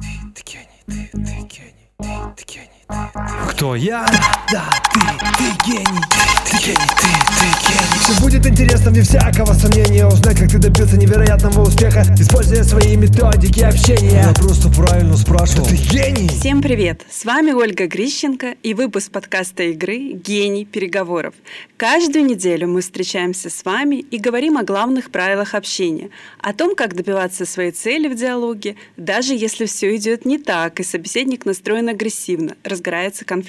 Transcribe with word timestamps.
Ты 0.00 0.42
гений, 0.44 0.68
ты, 0.86 1.08
ты 1.12 1.18
гений, 1.18 1.90
ты, 1.98 2.08
ты 2.36 2.44
гений, 2.44 2.84
ты. 2.86 3.47
Кто 3.58 3.74
я? 3.74 4.06
Да, 4.52 4.70
ты, 4.94 5.00
ты 5.36 5.44
гений, 5.66 5.84
ты, 6.08 6.50
ты 6.50 6.64
гений, 6.64 6.76
ты, 6.76 7.06
ты 7.38 7.44
гений. 7.68 7.98
Все 7.98 8.22
будет 8.22 8.46
интересно, 8.46 8.90
вне 8.92 9.02
всякого 9.02 9.52
сомнения 9.52 10.06
Узнать, 10.06 10.38
как 10.38 10.48
ты 10.48 10.58
добился 10.58 10.96
невероятного 10.96 11.66
успеха 11.66 12.04
Используя 12.18 12.62
свои 12.62 12.96
методики 12.96 13.60
общения 13.60 14.22
Я 14.22 14.32
просто 14.32 14.70
правильно 14.70 15.16
спрашивал 15.16 15.66
Ты 15.66 15.74
гений? 15.74 16.28
Всем 16.28 16.62
привет! 16.62 17.02
С 17.10 17.24
вами 17.24 17.50
Ольга 17.50 17.86
Грищенко 17.86 18.54
и 18.62 18.74
выпуск 18.74 19.10
подкаста 19.10 19.64
игры 19.64 20.12
«Гений 20.12 20.64
переговоров». 20.64 21.34
Каждую 21.76 22.24
неделю 22.24 22.68
мы 22.68 22.80
встречаемся 22.80 23.50
с 23.50 23.64
вами 23.64 23.96
и 23.96 24.18
говорим 24.18 24.56
о 24.56 24.62
главных 24.62 25.10
правилах 25.10 25.54
общения, 25.54 26.10
о 26.40 26.54
том, 26.54 26.74
как 26.74 26.94
добиваться 26.94 27.44
своей 27.44 27.72
цели 27.72 28.08
в 28.08 28.14
диалоге, 28.14 28.76
даже 28.96 29.34
если 29.34 29.66
все 29.66 29.94
идет 29.96 30.24
не 30.24 30.38
так 30.38 30.80
и 30.80 30.84
собеседник 30.84 31.44
настроен 31.44 31.88
агрессивно, 31.88 32.56
разгорается 32.64 33.24
конфликт. 33.24 33.47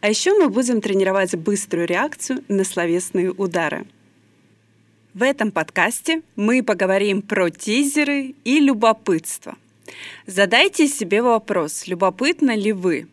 А 0.00 0.08
еще 0.08 0.32
мы 0.34 0.48
будем 0.48 0.80
тренировать 0.80 1.34
быструю 1.34 1.86
реакцию 1.86 2.44
на 2.48 2.64
словесные 2.64 3.30
удары. 3.30 3.86
В 5.14 5.22
этом 5.22 5.50
подкасте 5.50 6.22
мы 6.36 6.62
поговорим 6.62 7.22
про 7.22 7.50
тизеры 7.50 8.34
и 8.44 8.60
любопытство. 8.60 9.56
Задайте 10.26 10.86
себе 10.86 11.20
вопрос, 11.22 11.86
любопытны 11.88 12.52
ли 12.52 12.72
вы? 12.72 13.08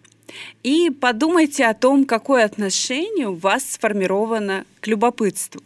И 0.63 0.89
подумайте 0.89 1.65
о 1.65 1.73
том, 1.73 2.05
какое 2.05 2.45
отношение 2.45 3.29
у 3.29 3.35
вас 3.35 3.71
сформировано 3.71 4.65
к 4.81 4.87
любопытству. 4.87 5.61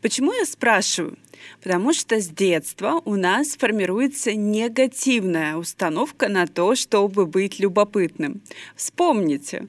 Почему 0.00 0.32
я 0.32 0.44
спрашиваю? 0.44 1.16
Потому 1.62 1.92
что 1.92 2.20
с 2.20 2.28
детства 2.28 3.00
у 3.04 3.14
нас 3.14 3.56
формируется 3.56 4.34
негативная 4.34 5.56
установка 5.56 6.28
на 6.28 6.46
то, 6.46 6.74
чтобы 6.74 7.26
быть 7.26 7.58
любопытным. 7.60 8.40
Вспомните, 8.74 9.68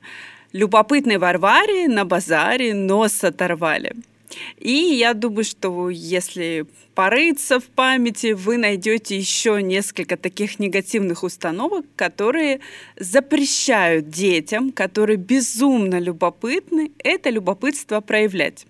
любопытной 0.58 1.18
Варваре 1.18 1.88
на 1.88 2.04
базаре 2.06 2.74
нос 2.74 3.24
оторвали– 3.24 3.94
и 4.60 4.72
я 4.72 5.14
думаю, 5.14 5.44
что 5.44 5.90
если 5.90 6.66
порыться 6.96 7.60
в 7.60 7.66
памяти, 7.66 8.34
вы 8.34 8.58
найдете 8.58 9.18
еще 9.18 9.62
несколько 9.62 10.18
таких 10.18 10.60
негативных 10.60 11.24
установок, 11.24 11.86
которые 11.96 12.60
запрещают 12.98 14.10
детям, 14.10 14.72
которые 14.72 15.18
безумно 15.18 16.00
любопытны, 16.00 16.92
это 17.00 17.30
любопытство 17.30 18.02
проявлять. 18.02 18.66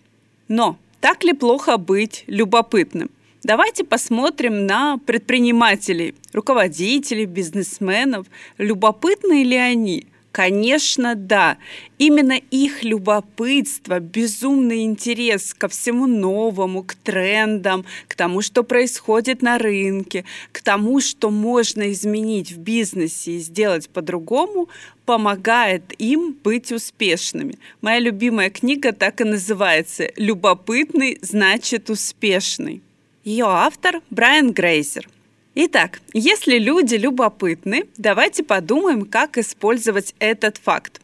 Но 0.48 0.78
так 1.00 1.24
ли 1.24 1.34
плохо 1.34 1.78
быть 1.78 2.24
любопытным? 2.28 3.10
Давайте 3.44 3.86
посмотрим 3.86 4.66
на 4.66 4.98
предпринимателей, 4.98 6.16
руководителей, 6.34 7.26
бизнесменов. 7.26 8.28
Любопытны 8.58 9.44
ли 9.44 9.56
они? 9.56 10.08
Конечно, 10.38 11.16
да. 11.16 11.58
Именно 11.98 12.40
их 12.52 12.84
любопытство, 12.84 14.00
безумный 14.00 14.84
интерес 14.84 15.56
ко 15.56 15.68
всему 15.68 16.06
новому, 16.06 16.84
к 16.84 16.94
трендам, 16.94 17.86
к 18.08 18.14
тому, 18.14 18.44
что 18.44 18.62
происходит 18.62 19.42
на 19.42 19.58
рынке, 19.58 20.26
к 20.52 20.62
тому, 20.62 21.02
что 21.02 21.32
можно 21.32 21.92
изменить 21.92 22.52
в 22.52 22.60
бизнесе 22.60 23.32
и 23.32 23.40
сделать 23.40 23.90
по-другому, 23.90 24.70
помогает 25.08 26.00
им 26.00 26.38
быть 26.44 26.72
успешными. 26.72 27.58
Моя 27.82 27.98
любимая 27.98 28.52
книга 28.52 28.92
так 28.92 29.22
и 29.22 29.24
называется 29.24 30.12
«Любопытный 30.18 31.18
значит 31.24 31.90
успешный». 31.90 32.84
Ее 33.24 33.46
автор 33.48 34.02
Брайан 34.12 34.52
Грейзер– 34.52 35.10
Итак, 35.60 36.02
если 36.14 36.60
люди 36.60 36.94
любопытны, 36.94 37.86
давайте 37.98 38.44
подумаем, 38.44 39.06
как 39.06 39.40
использовать 39.40 40.14
этот 40.20 40.58
факт. 40.58 41.02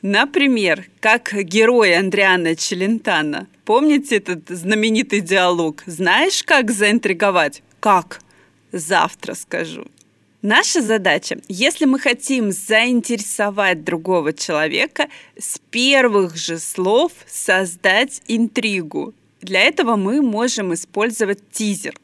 Например, 0.00 0.86
как 1.00 1.32
герой 1.34 1.96
Андриана 1.96 2.54
Челентана. 2.54 3.48
Помните 3.64 4.18
этот 4.18 4.48
знаменитый 4.48 5.20
диалог? 5.20 5.82
Знаешь, 5.86 6.44
как 6.44 6.70
заинтриговать? 6.70 7.64
Как? 7.80 8.20
Завтра 8.70 9.34
скажу. 9.34 9.84
Наша 10.40 10.82
задача, 10.82 11.40
если 11.48 11.84
мы 11.84 11.98
хотим 11.98 12.52
заинтересовать 12.52 13.82
другого 13.82 14.32
человека, 14.32 15.08
с 15.36 15.58
первых 15.72 16.36
же 16.36 16.60
слов 16.60 17.10
создать 17.26 18.22
интригу, 18.28 19.14
для 19.40 19.60
этого 19.62 19.96
мы 19.96 20.22
можем 20.22 20.74
использовать 20.74 21.50
тизер. 21.50 21.94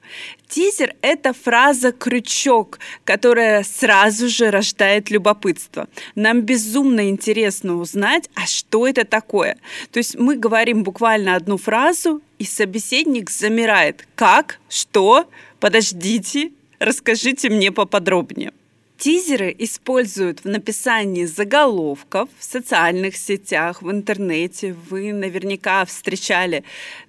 Тизер— 0.49 0.95
это 1.03 1.33
фраза-крючок, 1.33 2.79
которая 3.05 3.63
сразу 3.63 4.29
же 4.29 4.51
рождает 4.51 5.11
любопытство. 5.11 5.89
Нам 6.15 6.43
безумно 6.43 7.09
интересно 7.09 7.77
узнать, 7.77 8.31
а 8.35 8.47
что 8.47 8.87
это 8.87 9.05
такое. 9.05 9.59
То 9.91 9.99
есть 9.99 10.17
мы 10.19 10.37
говорим 10.37 10.83
буквально 10.83 11.37
одну 11.37 11.59
фразу, 11.59 12.23
и 12.39 12.45
собеседник 12.45 13.31
замирает. 13.31 14.07
Как? 14.15 14.59
Что? 14.69 15.29
Подождите, 15.61 16.53
расскажите 16.79 17.49
мне 17.49 17.73
поподробнее. 17.73 18.53
Тизеры 18.99 19.55
используют 19.59 20.41
в 20.41 20.49
написании 20.49 21.27
заголовков 21.27 22.31
в 22.39 22.45
социальных 22.45 23.17
сетях, 23.17 23.83
в 23.83 23.91
интернете. 23.91 24.75
Вы 24.89 25.13
наверняка 25.13 25.85
встречали 25.85 26.65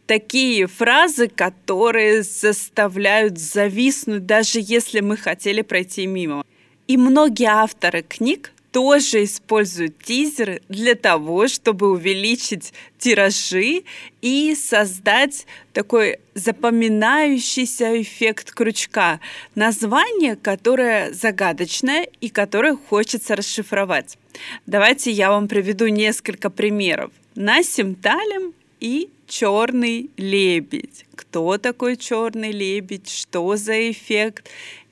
такие 0.06 0.68
фразы, 0.68 1.30
которые 1.30 2.24
заставляют 2.24 3.38
зависнуть, 3.38 4.26
даже 4.26 4.60
если 4.62 5.00
мы 5.00 5.16
хотели 5.16 5.62
пройти 5.62 6.08
мимо. 6.08 6.44
И 6.88 6.98
многие 6.98 7.48
авторы 7.50 8.02
книг 8.02 8.52
тоже 8.78 9.24
используют 9.24 9.98
тизеры 10.04 10.62
для 10.70 10.94
того, 10.94 11.48
чтобы 11.48 11.90
увеличить 11.90 12.74
тиражи 13.00 13.82
и 14.22 14.54
создать 14.54 15.48
такой 15.74 16.20
запоминающийся 16.36 18.00
эффект 18.00 18.52
крючка. 18.52 19.20
Название, 19.56 20.36
которое 20.36 21.12
загадочное 21.12 22.08
и 22.22 22.30
которое 22.30 22.76
хочется 22.76 23.36
расшифровать. 23.36 24.20
Давайте 24.68 25.10
я 25.10 25.32
вам 25.32 25.48
приведу 25.48 25.88
несколько 25.88 26.52
примеров. 26.52 27.10
Насим 27.34 27.96
Талем 27.96 28.54
и 28.80 29.10
черный 29.28 30.12
лебедь. 30.18 31.08
Кто 31.16 31.58
такой 31.58 31.98
черный 31.98 32.52
лебедь? 32.52 33.10
Что 33.10 33.56
за 33.56 33.90
эффект? 33.90 34.48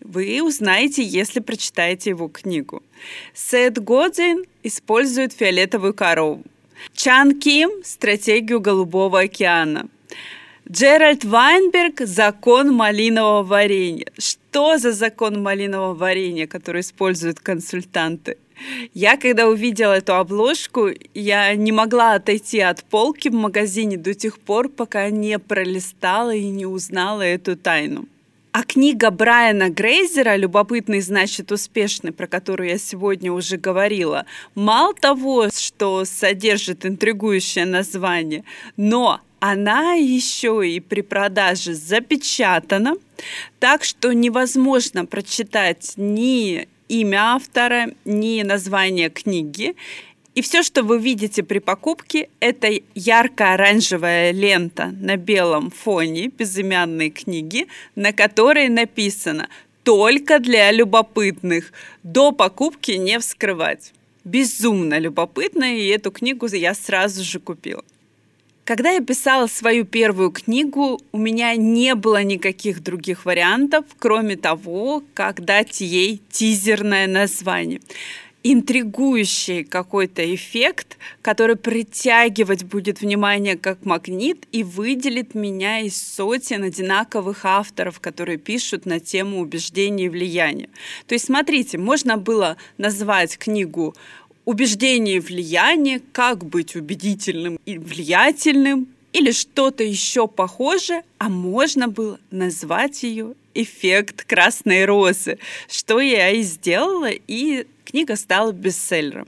Вы 0.07 0.43
узнаете, 0.43 1.01
если 1.01 1.39
прочитаете 1.39 2.11
его 2.11 2.27
книгу. 2.27 2.83
Сет 3.33 3.83
Годзин 3.83 4.45
использует 4.61 5.33
фиолетовую 5.33 5.95
корову. 5.95 6.43
Чан 6.93 7.39
Ким– 7.39 7.71
стратегию 7.83 8.59
Голубого 8.59 9.21
океана. 9.21 9.89
Джеральд 10.71 11.25
Вайнберг 11.25 12.01
«Закон 12.01 12.71
малинового 12.71 13.43
варенья». 13.43 14.05
Что 14.19 14.77
за 14.77 14.91
закон 14.91 15.41
малинового 15.41 15.95
варенья, 15.95 16.45
который 16.45 16.81
используют 16.81 17.39
консультанты? 17.39 18.37
Я, 18.93 19.17
когда 19.17 19.47
увидела 19.47 19.93
эту 19.93 20.16
обложку, 20.16 20.89
я 21.16 21.55
не 21.55 21.72
могла 21.72 22.13
отойти 22.13 22.59
от 22.59 22.83
полки 22.83 23.29
в 23.29 23.33
магазине 23.33 23.97
до 23.97 24.13
тех 24.13 24.39
пор, 24.39 24.69
пока 24.69 25.09
не 25.09 25.39
пролистала 25.39 26.33
и 26.33 26.45
не 26.45 26.67
узнала 26.67 27.23
эту 27.23 27.57
тайну. 27.57 28.05
А 28.57 28.63
книга 28.63 29.11
Брайана 29.11 29.69
Грейзера 29.69 30.38
«Любопытный 30.38 31.01
значит 31.01 31.51
успешный», 31.51 32.13
про 32.13 32.25
которую 32.25 32.69
я 32.69 32.77
сегодня 32.77 33.33
уже 33.33 33.57
говорила, 33.57 34.25
мало 34.55 34.93
того, 34.93 35.49
что 35.49 36.05
содержит 36.05 36.85
интригующее 36.85 37.66
название, 37.66 38.45
но 38.77 39.19
она 39.41 39.95
еще 39.95 40.66
и 40.66 40.79
при 40.79 41.01
продаже 41.01 41.73
запечатана, 41.73 42.95
так 43.59 43.83
что 43.83 44.13
невозможно 44.13 45.05
прочитать 45.05 45.91
ни 45.97 46.69
имя 46.87 47.35
автора, 47.35 47.87
ни 48.05 48.41
название 48.43 49.09
книги. 49.09 49.75
И 50.35 50.41
все, 50.41 50.64
что 50.64 50.84
вы 50.84 50.99
видите 50.99 51.43
при 51.43 51.59
покупке, 51.59 52.29
это 52.41 52.67
ярко-оранжевая 52.93 54.32
лента 54.32 54.87
на 54.99 55.16
белом 55.16 55.72
фоне 55.72 56.28
безымянной 56.28 57.09
книги, 57.09 57.67
на 57.96 58.11
которой 58.11 58.67
написано 58.67 59.47
«Только 59.84 60.40
для 60.40 60.72
любопытных. 60.73 61.72
До 62.03 62.34
покупки 62.34 62.91
не 62.91 63.17
вскрывать». 63.20 63.93
Безумно 64.26 64.99
любопытно, 64.99 65.78
и 65.78 65.87
эту 65.87 66.11
книгу 66.11 66.47
я 66.47 66.73
сразу 66.73 67.23
же 67.23 67.40
купила. 67.40 67.84
Когда 68.66 68.90
я 68.90 68.99
писала 68.99 69.46
свою 69.46 69.85
первую 69.85 70.32
книгу, 70.32 70.99
у 71.11 71.17
меня 71.20 71.55
не 71.55 71.93
было 71.93 72.23
никаких 72.23 72.82
других 72.82 73.23
вариантов, 73.26 73.85
кроме 73.99 74.35
того, 74.35 75.03
как 75.14 75.46
дать 75.46 75.82
ей 75.82 76.20
тизерное 76.32 77.05
название. 77.05 77.79
Интригующий 78.47 79.64
какой-то 79.64 80.22
эффект, 80.36 81.00
который 81.24 81.56
притягивать 81.56 82.64
будет 82.64 83.02
внимание 83.02 83.58
как 83.58 83.84
магнит 83.86 84.46
и 84.52 84.62
выделит 84.64 85.34
меня 85.34 85.80
из 85.80 86.00
сотен 86.00 86.62
одинаковых 86.62 87.44
авторов, 87.44 88.00
которые 88.00 88.38
пишут 88.38 88.86
на 88.86 89.00
тему 89.00 89.40
убеждений 89.40 90.06
и 90.06 90.09
влияния. 90.09 90.70
То 91.08 91.16
есть, 91.16 91.26
смотрите, 91.26 91.80
можно 91.80 92.18
было 92.18 92.58
назвать 92.78 93.40
книгу 93.40 93.96
убеждение 94.46 95.16
и 95.16 95.20
влияние, 95.20 96.00
как 96.12 96.46
быть 96.46 96.76
убедительным 96.76 97.58
и 97.66 97.80
влиятельным, 97.80 98.88
или 99.12 99.32
что-то 99.32 99.84
еще 99.84 100.28
похожее, 100.28 101.02
а 101.18 101.30
можно 101.30 101.88
было 101.88 102.20
назвать 102.30 103.02
ее 103.02 103.34
эффект 103.55 104.23
красной 104.25 104.85
розы, 104.85 105.40
что 105.67 105.99
я 105.99 106.29
и 106.29 106.41
сделала, 106.43 107.09
и 107.09 107.66
книга 107.85 108.16
стала 108.16 108.52
бестселлером. 108.52 109.28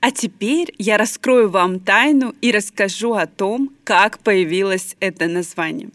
А 0.00 0.10
теперь 0.10 0.74
я 0.76 0.98
раскрою 0.98 1.48
вам 1.48 1.80
тайну 1.80 2.34
и 2.42 2.52
расскажу 2.52 3.14
о 3.14 3.26
том, 3.26 3.72
как 3.84 4.18
появилось 4.18 4.96
это 5.00 5.28
название. 5.28 5.88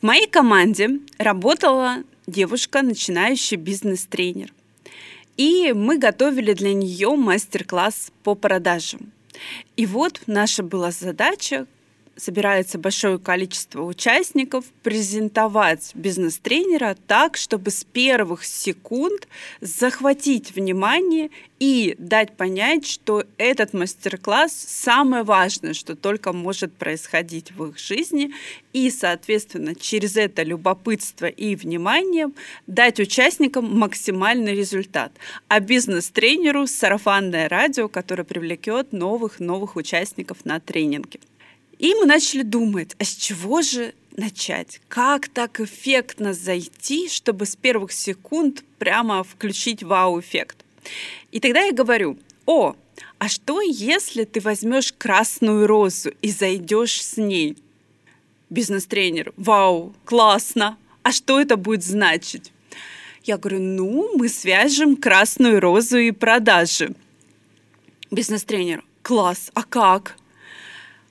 В 0.00 0.04
моей 0.04 0.28
команде 0.28 1.00
работала 1.18 2.04
девушка, 2.28 2.82
начинающий 2.82 3.56
бизнес-тренер. 3.56 4.52
И 5.36 5.72
мы 5.74 5.98
готовили 5.98 6.52
для 6.52 6.72
нее 6.72 7.16
мастер-класс 7.16 8.12
по 8.22 8.34
продажам. 8.34 9.12
И 9.76 9.86
вот 9.86 10.20
наша 10.26 10.62
была 10.62 10.92
задача 10.92 11.66
собирается 12.16 12.78
большое 12.78 13.18
количество 13.18 13.82
участников, 13.82 14.64
презентовать 14.82 15.92
бизнес-тренера 15.94 16.96
так, 17.06 17.36
чтобы 17.36 17.70
с 17.70 17.84
первых 17.84 18.44
секунд 18.44 19.28
захватить 19.60 20.54
внимание 20.54 21.30
и 21.58 21.94
дать 21.98 22.36
понять, 22.36 22.86
что 22.86 23.24
этот 23.38 23.72
мастер-класс 23.72 24.52
самое 24.52 25.22
важное, 25.22 25.74
что 25.74 25.94
только 25.94 26.32
может 26.32 26.72
происходить 26.74 27.52
в 27.52 27.64
их 27.66 27.78
жизни, 27.78 28.32
и, 28.72 28.90
соответственно, 28.90 29.74
через 29.74 30.16
это 30.16 30.42
любопытство 30.42 31.26
и 31.26 31.54
внимание 31.54 32.28
дать 32.66 33.00
участникам 33.00 33.78
максимальный 33.78 34.54
результат. 34.54 35.12
А 35.48 35.60
бизнес-тренеру 35.60 36.66
сарафанное 36.66 37.48
радио, 37.48 37.88
которое 37.88 38.24
привлекет 38.24 38.92
новых-новых 38.92 39.76
участников 39.76 40.44
на 40.44 40.60
тренинге. 40.60 41.20
И 41.78 41.94
мы 41.94 42.06
начали 42.06 42.42
думать, 42.42 42.94
а 42.98 43.04
с 43.04 43.14
чего 43.14 43.62
же 43.62 43.94
начать? 44.16 44.80
Как 44.88 45.28
так 45.28 45.60
эффектно 45.60 46.32
зайти, 46.32 47.08
чтобы 47.08 47.44
с 47.44 47.54
первых 47.54 47.92
секунд 47.92 48.64
прямо 48.78 49.22
включить 49.22 49.82
вау-эффект? 49.82 50.64
И 51.32 51.40
тогда 51.40 51.60
я 51.60 51.72
говорю, 51.72 52.18
о, 52.46 52.76
а 53.18 53.28
что 53.28 53.60
если 53.60 54.24
ты 54.24 54.40
возьмешь 54.40 54.92
красную 54.92 55.66
розу 55.66 56.12
и 56.22 56.30
зайдешь 56.30 57.02
с 57.04 57.16
ней? 57.18 57.56
Бизнес-тренер, 58.48 59.32
вау, 59.36 59.94
классно. 60.04 60.78
А 61.02 61.12
что 61.12 61.40
это 61.40 61.56
будет 61.56 61.84
значить? 61.84 62.52
Я 63.24 63.38
говорю, 63.38 63.60
ну, 63.60 64.16
мы 64.16 64.28
свяжем 64.28 64.96
красную 64.96 65.60
розу 65.60 65.98
и 65.98 66.12
продажи. 66.12 66.94
Бизнес-тренер, 68.10 68.84
класс, 69.02 69.50
а 69.54 69.64
как? 69.64 70.16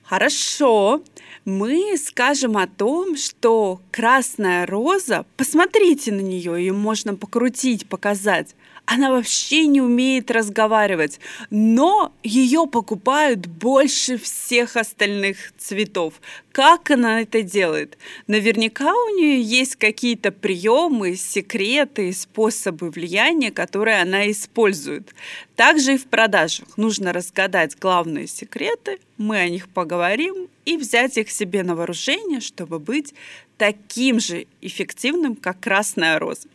Хорошо, 0.08 1.02
мы 1.44 1.96
скажем 1.98 2.56
о 2.56 2.68
том, 2.68 3.16
что 3.16 3.80
красная 3.90 4.64
роза, 4.64 5.26
посмотрите 5.36 6.12
на 6.12 6.20
нее, 6.20 6.54
ее 6.58 6.72
можно 6.72 7.16
покрутить, 7.16 7.88
показать 7.88 8.54
она 8.86 9.10
вообще 9.10 9.66
не 9.66 9.80
умеет 9.80 10.30
разговаривать, 10.30 11.18
но 11.50 12.12
ее 12.22 12.66
покупают 12.70 13.46
больше 13.46 14.16
всех 14.16 14.76
остальных 14.76 15.52
цветов. 15.58 16.14
Как 16.52 16.90
она 16.90 17.20
это 17.20 17.42
делает? 17.42 17.98
Наверняка 18.28 18.94
у 18.94 19.16
нее 19.16 19.42
есть 19.42 19.76
какие-то 19.76 20.30
приемы, 20.30 21.16
секреты, 21.16 22.12
способы 22.12 22.90
влияния, 22.90 23.50
которые 23.50 24.00
она 24.00 24.30
использует. 24.30 25.14
Также 25.56 25.94
и 25.94 25.98
в 25.98 26.06
продажах 26.06 26.78
нужно 26.78 27.12
разгадать 27.12 27.76
главные 27.76 28.28
секреты, 28.28 29.00
мы 29.18 29.38
о 29.38 29.48
них 29.48 29.68
поговорим 29.68 30.48
и 30.64 30.76
взять 30.76 31.16
их 31.16 31.30
себе 31.30 31.62
на 31.62 31.74
вооружение, 31.74 32.40
чтобы 32.40 32.78
быть 32.78 33.14
таким 33.56 34.20
же 34.20 34.46
эффективным, 34.60 35.36
как 35.36 35.60
красная 35.60 36.18
роза. 36.18 36.48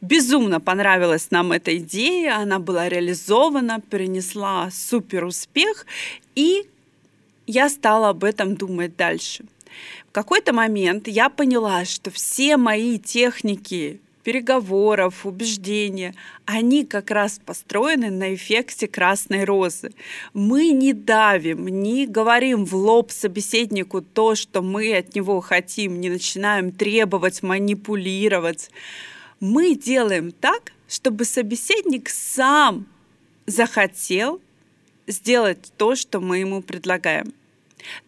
Безумно 0.00 0.60
понравилась 0.60 1.30
нам 1.30 1.52
эта 1.52 1.76
идея, 1.78 2.36
она 2.36 2.58
была 2.58 2.88
реализована, 2.88 3.80
принесла 3.80 4.70
супер 4.70 5.24
успех, 5.24 5.86
и 6.34 6.66
я 7.46 7.68
стала 7.68 8.10
об 8.10 8.24
этом 8.24 8.56
думать 8.56 8.96
дальше. 8.96 9.44
В 10.08 10.12
какой-то 10.12 10.52
момент 10.52 11.08
я 11.08 11.28
поняла, 11.28 11.84
что 11.84 12.10
все 12.10 12.56
мои 12.56 12.98
техники 12.98 14.00
переговоров, 14.26 15.24
убеждения, 15.24 16.12
они 16.46 16.84
как 16.84 17.12
раз 17.12 17.38
построены 17.38 18.10
на 18.10 18.34
эффекте 18.34 18.88
красной 18.88 19.44
розы. 19.44 19.92
Мы 20.34 20.72
не 20.72 20.92
давим, 20.92 21.68
не 21.68 22.08
говорим 22.08 22.64
в 22.64 22.74
лоб 22.74 23.12
собеседнику 23.12 24.02
то, 24.02 24.34
что 24.34 24.62
мы 24.62 24.96
от 24.96 25.14
него 25.14 25.40
хотим, 25.40 26.00
не 26.00 26.10
начинаем 26.10 26.72
требовать, 26.72 27.44
манипулировать 27.44 28.70
мы 29.38 29.76
делаем 29.76 30.32
так, 30.32 30.72
чтобы 30.88 31.24
собеседник 31.24 32.08
сам 32.08 32.86
захотел 33.46 34.40
сделать 35.06 35.72
то, 35.76 35.94
что 35.94 36.20
мы 36.20 36.38
ему 36.38 36.62
предлагаем. 36.62 37.32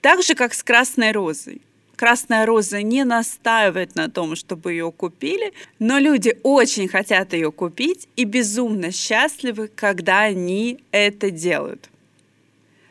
Так 0.00 0.24
же, 0.24 0.34
как 0.34 0.52
с 0.52 0.64
красной 0.64 1.12
розой. 1.12 1.60
Красная 1.98 2.46
роза 2.46 2.80
не 2.80 3.02
настаивает 3.02 3.96
на 3.96 4.08
том, 4.08 4.36
чтобы 4.36 4.70
ее 4.70 4.92
купили, 4.92 5.52
но 5.80 5.98
люди 5.98 6.38
очень 6.44 6.86
хотят 6.86 7.32
ее 7.32 7.50
купить 7.50 8.06
и 8.14 8.22
безумно 8.22 8.92
счастливы, 8.92 9.66
когда 9.66 10.20
они 10.20 10.78
это 10.92 11.32
делают. 11.32 11.90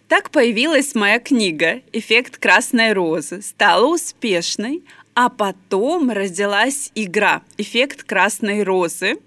Так 0.10 0.30
появилась 0.30 0.94
моя 0.94 1.20
книга 1.20 1.82
«Эффект 1.94 2.38
красной 2.38 2.92
розы», 2.92 3.42
стала 3.42 3.86
успешной, 3.86 4.84
а 5.14 5.30
потом 5.30 6.12
родилась 6.12 6.92
игра 6.94 7.44
«Эффект 7.58 8.04
красной 8.04 8.64
розы», 8.64 9.20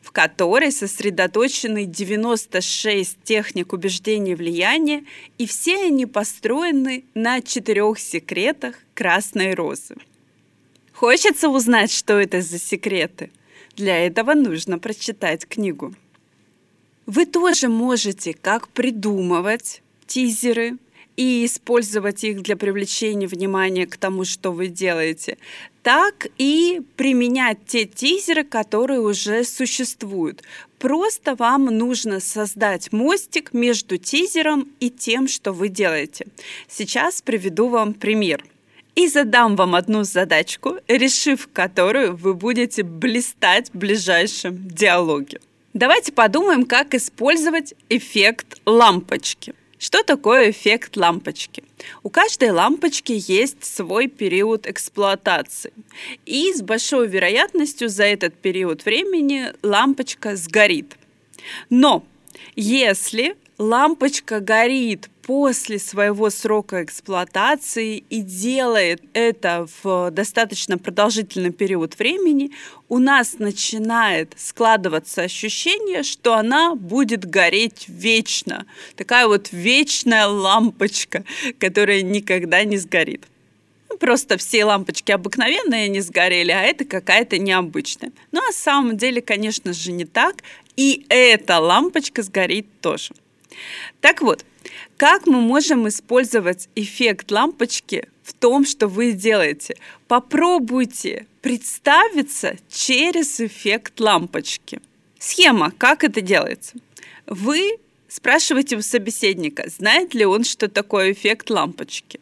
в 0.00 0.12
которой 0.12 0.72
сосредоточены 0.72 1.84
96 1.84 3.18
техник 3.24 3.72
убеждения 3.72 4.32
и 4.32 4.34
влияния, 4.34 5.04
и 5.38 5.46
все 5.46 5.86
они 5.86 6.06
построены 6.06 7.04
на 7.14 7.40
четырех 7.40 7.98
секретах 7.98 8.76
красной 8.94 9.54
розы. 9.54 9.96
Хочется 10.92 11.48
узнать, 11.48 11.92
что 11.92 12.18
это 12.18 12.42
за 12.42 12.58
секреты? 12.58 13.30
Для 13.76 14.04
этого 14.04 14.34
нужно 14.34 14.78
прочитать 14.78 15.46
книгу. 15.46 15.94
Вы 17.06 17.24
тоже 17.24 17.68
можете 17.68 18.34
как 18.34 18.68
придумывать 18.68 19.82
тизеры, 20.06 20.76
и 21.18 21.44
использовать 21.44 22.22
их 22.22 22.42
для 22.42 22.56
привлечения 22.56 23.26
внимания 23.26 23.88
к 23.88 23.96
тому, 23.96 24.24
что 24.24 24.52
вы 24.52 24.68
делаете, 24.68 25.36
так 25.82 26.28
и 26.38 26.80
применять 26.96 27.58
те 27.66 27.86
тизеры, 27.86 28.44
которые 28.44 29.00
уже 29.00 29.42
существуют. 29.42 30.44
Просто 30.78 31.34
вам 31.34 31.64
нужно 31.64 32.20
создать 32.20 32.92
мостик 32.92 33.52
между 33.52 33.96
тизером 33.96 34.68
и 34.78 34.90
тем, 34.90 35.26
что 35.26 35.52
вы 35.52 35.68
делаете. 35.68 36.28
Сейчас 36.68 37.20
приведу 37.20 37.68
вам 37.68 37.94
пример. 37.94 38.44
И 38.94 39.08
задам 39.08 39.56
вам 39.56 39.74
одну 39.74 40.04
задачку, 40.04 40.76
решив 40.86 41.48
которую 41.52 42.16
вы 42.16 42.34
будете 42.34 42.84
блистать 42.84 43.70
в 43.70 43.74
ближайшем 43.76 44.68
диалоге. 44.68 45.40
Давайте 45.74 46.12
подумаем, 46.12 46.64
как 46.64 46.94
использовать 46.94 47.74
эффект 47.88 48.60
лампочки. 48.66 49.54
Что 49.78 50.02
такое 50.02 50.50
эффект 50.50 50.96
лампочки? 50.96 51.62
У 52.02 52.10
каждой 52.10 52.50
лампочки 52.50 53.12
есть 53.16 53.64
свой 53.64 54.08
период 54.08 54.66
эксплуатации. 54.66 55.72
И 56.26 56.52
с 56.52 56.62
большой 56.62 57.06
вероятностью 57.06 57.88
за 57.88 58.04
этот 58.04 58.34
период 58.34 58.84
времени 58.84 59.52
лампочка 59.62 60.34
сгорит. 60.34 60.96
Но 61.70 62.04
если 62.56 63.36
лампочка 63.58 64.40
горит 64.40 65.10
после 65.22 65.78
своего 65.78 66.30
срока 66.30 66.84
эксплуатации 66.84 67.98
и 68.08 68.22
делает 68.22 69.02
это 69.12 69.66
в 69.82 70.10
достаточно 70.10 70.78
продолжительный 70.78 71.50
период 71.50 71.98
времени, 71.98 72.52
у 72.88 72.98
нас 72.98 73.38
начинает 73.38 74.32
складываться 74.38 75.22
ощущение, 75.22 76.02
что 76.02 76.34
она 76.34 76.74
будет 76.74 77.28
гореть 77.28 77.86
вечно. 77.88 78.64
Такая 78.96 79.26
вот 79.26 79.48
вечная 79.52 80.26
лампочка, 80.26 81.24
которая 81.58 82.02
никогда 82.02 82.64
не 82.64 82.78
сгорит. 82.78 83.24
Просто 84.00 84.38
все 84.38 84.64
лампочки 84.64 85.10
обыкновенные 85.10 85.88
не 85.88 86.00
сгорели, 86.00 86.52
а 86.52 86.62
это 86.62 86.84
какая-то 86.84 87.36
необычная. 87.36 88.12
Ну, 88.30 88.40
а 88.40 88.46
на 88.46 88.52
самом 88.52 88.96
деле, 88.96 89.20
конечно 89.20 89.72
же, 89.72 89.90
не 89.92 90.04
так. 90.04 90.36
И 90.76 91.04
эта 91.08 91.58
лампочка 91.58 92.22
сгорит 92.22 92.66
тоже. 92.80 93.12
Так 94.00 94.20
вот, 94.20 94.44
как 94.96 95.26
мы 95.26 95.40
можем 95.40 95.88
использовать 95.88 96.68
эффект 96.74 97.30
лампочки 97.30 98.08
в 98.22 98.32
том, 98.32 98.66
что 98.66 98.88
вы 98.88 99.12
делаете? 99.12 99.76
Попробуйте 100.06 101.26
представиться 101.40 102.56
через 102.70 103.40
эффект 103.40 104.00
лампочки. 104.00 104.80
Схема, 105.18 105.72
как 105.76 106.04
это 106.04 106.20
делается? 106.20 106.76
Вы 107.26 107.78
спрашиваете 108.08 108.76
у 108.76 108.82
собеседника, 108.82 109.68
знает 109.68 110.14
ли 110.14 110.24
он, 110.24 110.44
что 110.44 110.68
такое 110.68 111.12
эффект 111.12 111.50
лампочки. 111.50 112.20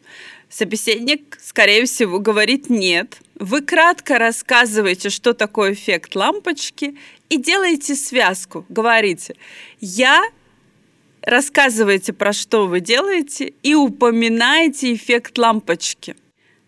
Собеседник, 0.49 1.37
скорее 1.41 1.85
всего, 1.85 2.19
говорит 2.19 2.69
нет. 2.69 3.19
Вы 3.35 3.61
кратко 3.61 4.17
рассказываете, 4.17 5.09
что 5.09 5.33
такое 5.33 5.73
эффект 5.73 6.15
лампочки, 6.15 6.97
и 7.29 7.37
делаете 7.37 7.95
связку. 7.95 8.65
Говорите, 8.69 9.35
я 9.81 10.23
рассказываете, 11.27 12.13
про 12.13 12.33
что 12.33 12.67
вы 12.67 12.79
делаете, 12.79 13.53
и 13.61 13.75
упоминаете 13.75 14.93
эффект 14.93 15.37
лампочки. 15.37 16.15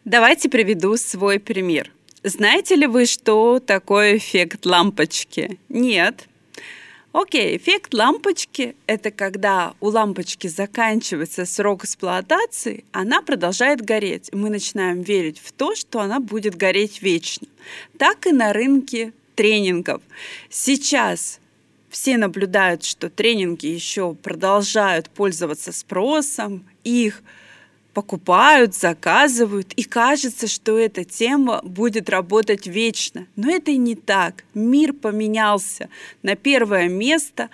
Давайте 0.06 0.50
приведу 0.50 0.98
свой 0.98 1.40
пример. 1.40 1.92
Знаете 2.24 2.76
ли 2.76 2.86
вы, 2.86 3.06
что 3.06 3.60
такое 3.60 4.18
эффект 4.18 4.66
лампочки? 4.66 5.58
Нет. 5.70 6.28
Окей, 7.12 7.58
эффект 7.58 7.94
лампочки– 7.94 8.76
это 8.86 9.10
когда 9.10 9.74
у 9.80 9.88
лампочки 9.88 10.48
заканчивается 10.48 11.46
срок 11.46 11.86
эксплуатации, 11.86 12.84
она 12.92 13.22
продолжает 13.22 13.82
гореть. 13.82 14.30
Мы 14.34 14.50
начинаем 14.50 15.02
верить 15.02 15.40
в 15.44 15.52
то, 15.52 15.74
что 15.74 16.02
она 16.02 16.20
будет 16.20 16.56
гореть 16.56 17.02
вечно. 17.02 17.48
Так 17.98 18.28
и 18.28 18.32
на 18.32 18.54
рынке 18.54 19.14
тренингов. 19.36 20.02
Сейчас 20.50 21.40
все 21.90 22.18
наблюдают, 22.18 22.84
что 22.84 23.10
тренинги 23.10 23.68
еще 23.68 24.14
продолжают 24.14 25.10
пользоваться 25.10 25.72
спросом, 25.72 26.66
их 26.84 27.24
покупают, 27.94 28.76
заказывают, 28.76 29.74
и 29.74 29.84
кажется, 29.84 30.48
что 30.48 30.78
эта 30.78 31.04
тема 31.04 31.60
будет 31.64 32.10
работать 32.10 32.68
вечно. 32.68 33.28
Но 33.36 33.52
это 33.52 33.76
не 33.76 33.96
так. 33.96 34.46
Мир 34.54 34.94
поменялся. 34.94 35.90
На 36.22 36.36
первое 36.36 36.88
место 36.88 37.50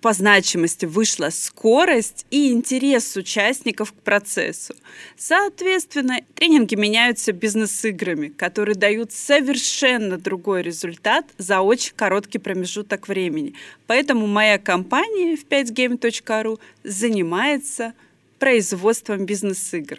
по 0.00 0.12
значимости 0.12 0.86
вышла 0.86 1.30
скорость 1.30 2.26
и 2.30 2.52
интерес 2.52 3.16
участников 3.16 3.92
к 3.92 3.96
процессу. 3.96 4.74
Соответственно, 5.16 6.20
тренинги 6.34 6.74
меняются 6.74 7.32
бизнес-играми, 7.32 8.28
которые 8.28 8.74
дают 8.74 9.12
совершенно 9.12 10.18
другой 10.18 10.62
результат 10.62 11.26
за 11.38 11.60
очень 11.60 11.94
короткий 11.94 12.38
промежуток 12.38 13.08
времени. 13.08 13.54
Поэтому 13.86 14.26
моя 14.26 14.58
компания 14.58 15.36
в 15.36 15.44
5game.ru 15.46 16.58
занимается 16.84 17.92
производством 18.38 19.26
бизнес-игр. 19.26 19.98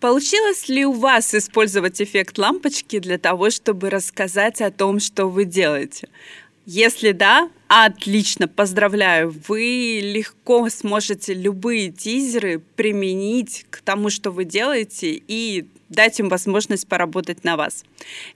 Получилось 0.00 0.68
ли 0.68 0.86
у 0.86 0.92
вас 0.92 1.34
использовать 1.34 2.00
эффект 2.00 2.38
лампочки 2.38 2.98
для 2.98 3.18
того, 3.18 3.50
чтобы 3.50 3.90
рассказать 3.90 4.62
о 4.62 4.70
том, 4.70 4.98
что 4.98 5.26
вы 5.26 5.44
делаете? 5.44 6.08
Если 6.72 7.10
да, 7.10 7.50
отлично, 7.66 8.46
поздравляю, 8.46 9.34
вы 9.48 9.98
легко 10.00 10.68
сможете 10.68 11.34
любые 11.34 11.90
тизеры 11.90 12.60
применить 12.76 13.66
к 13.70 13.80
тому, 13.80 14.08
что 14.08 14.30
вы 14.30 14.44
делаете, 14.44 15.20
и 15.26 15.66
дать 15.88 16.20
им 16.20 16.28
возможность 16.28 16.86
поработать 16.86 17.42
на 17.42 17.56
вас. 17.56 17.84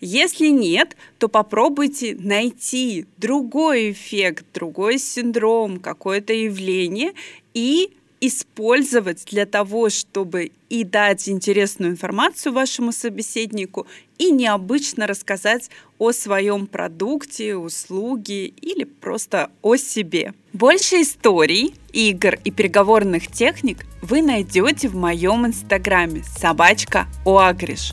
Если 0.00 0.48
нет, 0.48 0.96
то 1.20 1.28
попробуйте 1.28 2.16
найти 2.18 3.06
другой 3.18 3.92
эффект, 3.92 4.46
другой 4.52 4.98
синдром, 4.98 5.78
какое-то 5.78 6.32
явление 6.32 7.12
и 7.54 7.92
использовать 8.20 9.26
для 9.26 9.46
того, 9.46 9.90
чтобы 9.90 10.50
и 10.70 10.82
дать 10.82 11.28
интересную 11.28 11.92
информацию 11.92 12.52
вашему 12.52 12.90
собеседнику, 12.90 13.86
и 14.18 14.30
необычно 14.30 15.06
рассказать 15.06 15.70
о 15.98 16.12
своем 16.12 16.66
продукте, 16.66 17.56
услуге 17.56 18.46
или 18.46 18.84
просто 18.84 19.50
о 19.62 19.76
себе. 19.76 20.34
Больше 20.52 21.02
историй, 21.02 21.74
игр 21.92 22.38
и 22.44 22.50
переговорных 22.50 23.28
техник 23.28 23.86
вы 24.02 24.22
найдете 24.22 24.88
в 24.88 24.94
моем 24.94 25.46
инстаграме 25.46 26.22
собачка 26.38 27.06
Оагриш. 27.24 27.92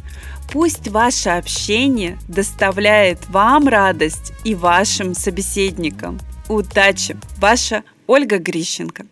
Пусть 0.51 0.89
ваше 0.89 1.29
общение 1.29 2.19
доставляет 2.27 3.29
вам 3.29 3.67
радость 3.67 4.33
и 4.43 4.53
вашим 4.53 5.13
собеседникам. 5.13 6.19
Удачи! 6.49 7.15
Ваша 7.37 7.83
Ольга 8.07 8.37
Грищенко. 8.37 9.05